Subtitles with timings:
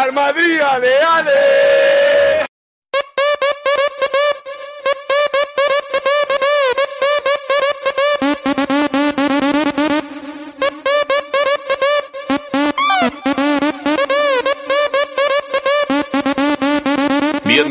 [0.00, 1.79] Real Madrid, ale, ale.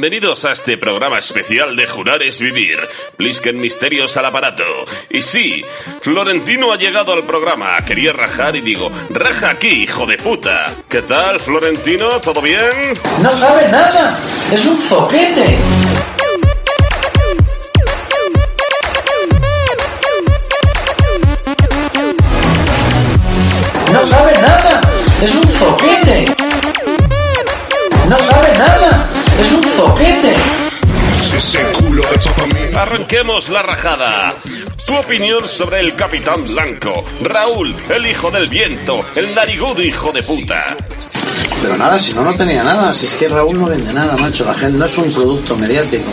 [0.10, 2.80] Bienvenidos a este programa especial de Jurar es Vivir.
[3.16, 4.64] Blisken misterios al aparato.
[5.08, 5.64] Y sí,
[6.02, 7.78] Florentino ha llegado al programa.
[7.86, 10.74] Quería rajar y digo, raja aquí, hijo de puta.
[10.90, 12.20] ¿Qué tal, Florentino?
[12.22, 12.60] ¿Todo bien?
[13.22, 14.18] No sabe nada.
[14.52, 15.58] Es un foquete.
[23.94, 24.82] No sabe nada.
[25.22, 26.36] Es un foquete.
[28.10, 28.99] No sabe nada.
[29.50, 30.34] Es un foquete.
[31.36, 32.82] Ese culo de papá.
[32.84, 34.36] Arranquemos la rajada.
[34.86, 40.22] Tu opinión sobre el capitán blanco, Raúl, el hijo del viento, el narigudo hijo de
[40.22, 40.78] puta.
[41.64, 42.94] Pero nada, si no, no tenía nada.
[42.94, 44.46] Si es que Raúl no vende nada, macho.
[44.46, 46.12] La gente no es un producto mediático.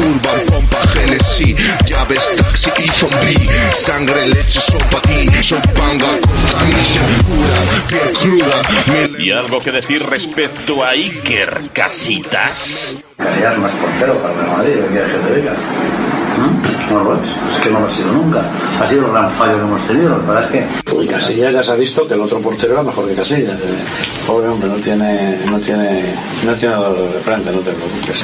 [0.00, 3.48] Urban, pompa, Genesis, llaves, taxi y zombie.
[3.74, 5.28] Sangre, leche, son pa' ti.
[5.42, 9.18] Son panga, costanilla, pura, piel cruda.
[9.18, 12.96] ¿Y algo que decir respecto a Iker Casitas?
[13.18, 15.52] No es portero para Madrid, ¿qué quieres que te diga?
[15.52, 16.71] ¿Mm?
[16.92, 17.20] No lo es,
[17.56, 18.44] es que no lo ha sido nunca.
[18.80, 20.10] Ha sido el gran fallo que hemos tenido.
[20.10, 21.02] La verdad es que.
[21.02, 23.58] Y Casillas ya se ha visto que el otro portero era mejor que Casillas.
[23.58, 23.84] eh.
[24.26, 26.04] Pobre hombre, no tiene, no tiene,
[26.44, 28.22] no tiene dolor de frente, no te preocupes.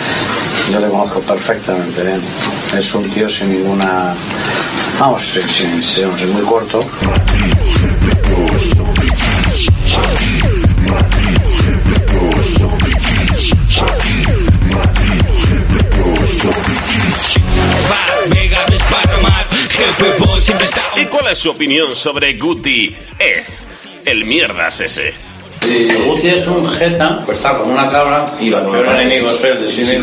[0.72, 2.20] Yo le conozco perfectamente bien.
[2.76, 4.14] Es un tío sin ninguna,
[5.00, 5.48] vamos, sin,
[5.82, 5.82] sin-
[6.18, 6.84] sin muy corto.
[20.96, 23.44] ¿Y cuál es su opinión sobre Guti Ed?
[24.04, 25.12] El mierdas ese.
[25.62, 29.38] Si Guti es un jeta, pues está con una cabra y el peor enemigo es
[29.38, 30.00] Fer del cine.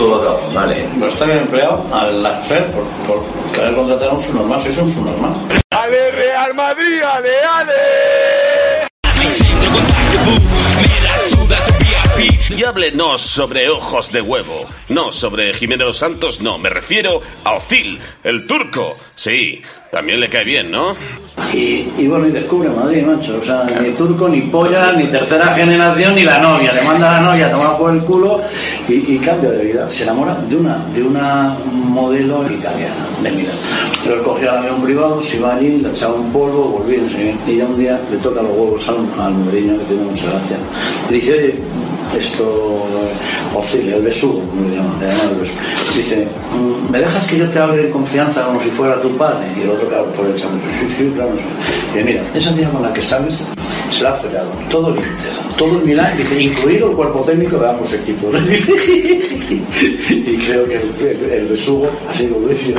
[0.54, 0.86] Vale.
[0.94, 4.62] Pero está bien empleado al Fer por, por querer contratar a un subnormal.
[4.62, 5.34] Sois un subnormal.
[5.72, 9.55] Ale Real Madrid, ale, ale.
[12.58, 14.66] Y háblenos sobre ojos de huevo.
[14.88, 16.58] No sobre Jimeno Santos, no.
[16.58, 18.96] Me refiero a Ozil, el turco.
[19.14, 19.62] Sí,
[19.92, 20.96] también le cae bien, ¿no?
[21.54, 23.40] Y, y bueno, y descubre Madrid, macho.
[23.42, 26.72] O sea, ni turco, ni polla, ni tercera generación, ni la novia.
[26.72, 28.42] Le manda a la novia a tomar por el culo
[28.88, 29.92] y, y cambia de vida.
[29.92, 33.52] Se enamora de una, de una modelo italiana, de mira.
[34.02, 37.00] Pero él cogió el avión privado, se iba allí, le echaba un polvo, volvía,
[37.48, 40.58] y ya un día le toca los huevos al, al que tiene mucha gracia.
[41.10, 41.56] Le dice, oye,
[42.18, 44.42] esto, eh, Ozil, el besugo.
[45.96, 49.48] Dice, "Mm, ¿me dejas que yo te hable de confianza como si fuera tu padre?
[49.58, 51.32] Y el otro, claro, por el chamo, sí, sí, claro.
[51.36, 51.94] sí".
[51.94, 53.36] Dice, mira, esa tía con la que sabes,
[53.92, 57.58] se la ha fregado, todo el Inter, todo el Milán, dice, incluido el cuerpo técnico
[57.58, 58.34] de ambos equipos.
[60.10, 62.74] y creo que el, besugo, así como dice,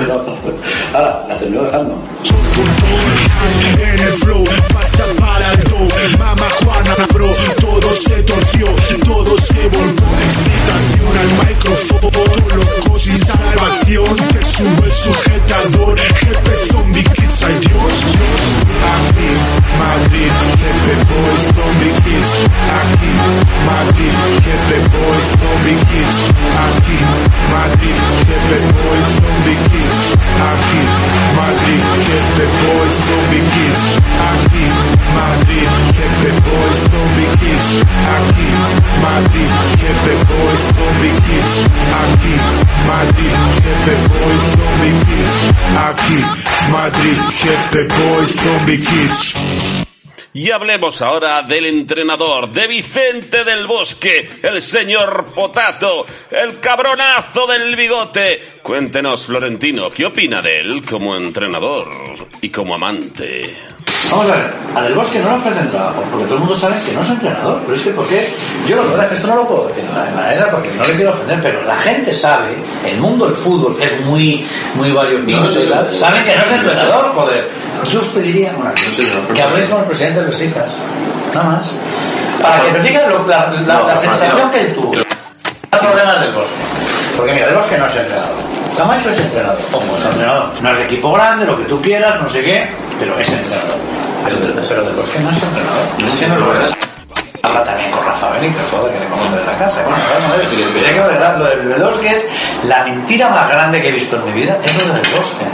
[0.92, 1.94] ahora, la terminó dejando.
[3.82, 4.00] En
[7.16, 8.66] bro, todo se torció,
[9.04, 10.06] todo se volvió.
[10.26, 11.65] Excitación al micrófono,
[46.70, 49.34] Madrid, jefe boys, zombie kids.
[50.32, 57.74] Y hablemos ahora del entrenador, de Vicente del Bosque, el señor Potato, el cabronazo del
[57.74, 58.58] bigote.
[58.62, 61.88] Cuéntenos, Florentino, ¿qué opina de él como entrenador
[62.42, 63.56] y como amante?
[64.10, 66.74] Vamos a ver, a Del Bosque no le ofrecen trabajo, porque todo el mundo sabe
[66.86, 67.60] que no es entrenador.
[67.64, 68.28] Pero es que, ¿por qué?
[68.68, 70.84] Yo la verdad es que esto no lo puedo decir en la, era porque no
[70.84, 72.54] le quiero ofender, pero la gente sabe,
[72.86, 76.52] el mundo del fútbol, que es muy, muy variopinto y tal, saben que no es
[76.52, 77.48] entrenador, joder.
[77.90, 79.02] Yo os pediría una cosa,
[79.34, 80.64] que habléis con el presidente del Besiktas,
[81.34, 81.72] nada más.
[82.40, 84.94] Para que nos diga lo- la, la- la sensación que él tuvo.
[84.94, 86.54] Los problemas del bosque.
[87.16, 88.34] Porque mira, el bosque no es entrenador.
[88.76, 89.58] Camacho es entrenador.
[89.72, 90.50] ¿Cómo es entrenador?
[90.60, 92.66] No es de equipo grande, lo que tú quieras, no sé qué,
[92.98, 93.76] pero es entrenador.
[94.24, 95.84] Pero del, pero del bosque no es entrenador.
[96.06, 96.70] Es que no lo es.
[97.42, 99.82] Habla también con Rafa Benítez, joder, que le conoce de la casa.
[99.84, 100.50] Bueno, no es.
[100.50, 102.26] Ya que de- lo del del bosque es
[102.64, 105.44] la mentira más grande que he visto en mi vida, es lo del bosque.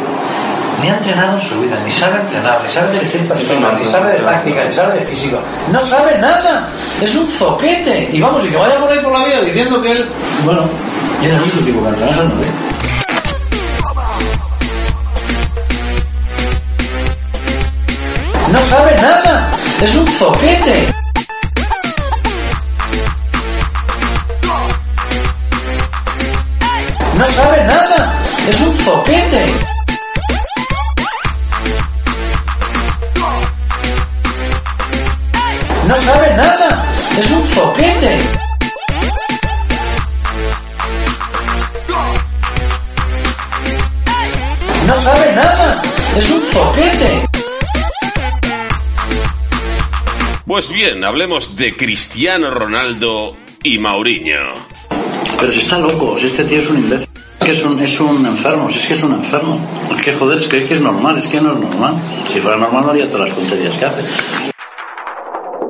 [0.80, 4.14] Ni ha entrenado en su vida, ni sabe entrenar, ni sabe dirigir personas, ni sabe
[4.14, 5.38] de táctica, ni sabe de físico.
[5.70, 6.68] No sabe nada.
[7.00, 8.08] Es un zoquete.
[8.12, 10.08] Y vamos, y que vaya por ahí por la vida diciendo que él.
[10.44, 10.62] Bueno,
[11.20, 12.34] y es el único tipo que entrena, eso no
[18.52, 19.50] No sabe nada.
[19.80, 20.94] Es un zoquete.
[27.18, 28.12] No sabe nada.
[28.46, 29.44] Es un zoquete.
[35.88, 36.84] No sabe nada.
[37.18, 38.18] Es un zoquete.
[44.86, 45.82] No sabe nada.
[46.16, 47.31] Es un zoquete.
[50.52, 54.36] Pues bien, hablemos de Cristiano Ronaldo y Mauriño.
[55.40, 57.08] Pero si está loco, si este tío es un imbécil.
[57.40, 59.58] Es que es un, es un enfermo, si es que es un enfermo.
[59.96, 61.94] Es que joder, es que, es que es normal, es que no es normal.
[62.24, 64.02] Si fuera normal no haría todas las tonterías que hace.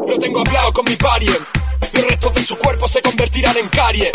[0.04, 1.61] Lo tengo hablado con mi pariente.
[1.92, 4.12] Los restos de su cuerpo se convertirán en caries.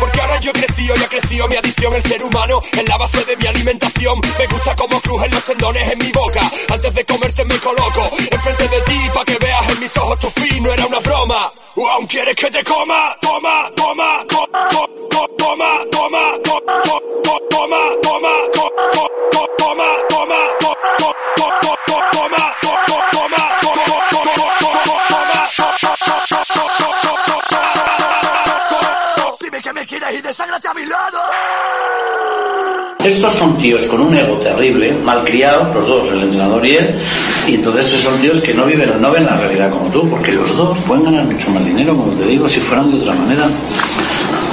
[0.00, 1.94] Porque ahora yo he crecido y ha crecido mi adicción.
[1.94, 4.20] El ser humano en la base de mi alimentación.
[4.38, 6.40] Me gusta como crujen los tendones en mi boca.
[6.68, 10.30] Antes de comerte me coloco enfrente de ti pa' que veas en mis ojos tu
[10.30, 10.62] fin.
[10.62, 11.52] No era una broma.
[11.76, 13.16] Aún quieres que te coma.
[13.20, 14.43] Toma, toma, co-
[30.16, 31.18] y deságrate a mi lado.
[33.04, 36.98] Estos son tíos con un ego terrible, malcriados, los dos, el entrenador y él,
[37.46, 40.56] y entonces son tíos que no viven, no ven la realidad como tú, porque los
[40.56, 43.46] dos pueden ganar mucho más dinero, como te digo, si fueran de otra manera.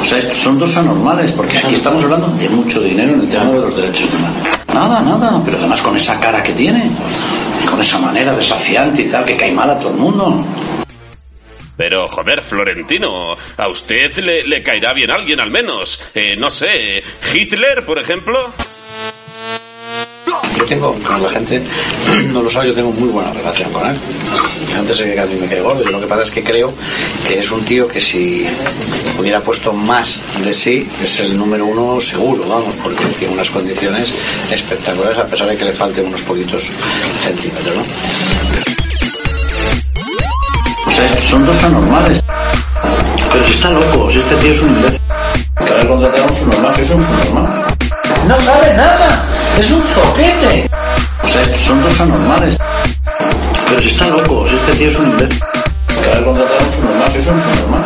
[0.01, 3.29] O sea, estos son dos anormales, porque aquí estamos hablando de mucho dinero en el
[3.29, 4.37] tema de los derechos humanos.
[4.73, 6.89] Nada, nada, pero además con esa cara que tiene,
[7.69, 10.43] con esa manera desafiante y tal, que cae mal a todo el mundo.
[11.81, 15.99] Pero, joder, Florentino, a usted le, le caerá bien alguien al menos.
[16.13, 17.01] Eh, no sé,
[17.33, 18.53] Hitler, por ejemplo.
[20.55, 21.59] Yo tengo, con la gente,
[22.27, 23.97] no lo sabe, yo tengo muy buena relación con él.
[24.95, 25.83] Se cree que a mí me cae gordo.
[25.83, 26.71] Yo lo que pasa es que creo
[27.27, 28.45] que es un tío que si
[29.17, 34.13] hubiera puesto más de sí, es el número uno seguro, vamos, porque tiene unas condiciones
[34.51, 36.69] espectaculares a pesar de que le falten unos poquitos
[37.23, 38.50] centímetros, ¿no?
[41.01, 42.21] Sea, estos son dos anormales.
[43.33, 45.01] Pero si está loco, si este tío es un imbécil.
[45.57, 47.47] Que ahora contratamos un normal, que es un normal.
[48.27, 49.25] No sabe nada.
[49.57, 50.69] Es un zoquete.
[51.23, 52.55] O sea, estos son dos anormales.
[53.67, 55.41] Pero si está loco, si este tío es un imbécil.
[55.87, 57.83] Que ahora contratamos un normal, que es un normal.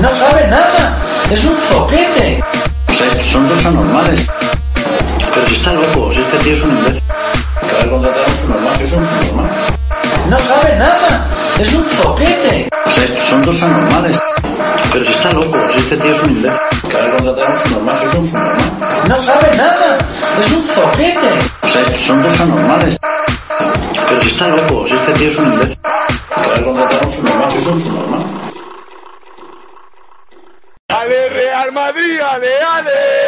[0.00, 0.98] No sabe nada.
[1.32, 2.40] Es un zoquete.
[2.88, 4.26] O sea, estos son dos anormales.
[5.34, 7.02] Pero si está loco, si este tío es un imbécil.
[7.02, 9.50] Que ahora contratamos un normal, que es un normal.
[10.30, 11.37] No sabe nada.
[11.60, 12.68] Es un zoquete.
[12.86, 14.18] O sea, estos son dos anormales.
[14.92, 16.58] Pero si está loco, si este tío es un imbécil.
[16.88, 19.08] Que ahora contratamos un normal, que es un normal.
[19.08, 19.98] No sabe nada.
[20.44, 21.28] Es un zoquete.
[21.62, 22.96] O sea, estos son dos anormales.
[24.08, 25.78] Pero si está loco, si este tío es un imbécil.
[25.82, 28.24] Que ahora contratamos un normal, que es un normal.
[30.88, 33.27] Ale Real Madrid, ale, ale.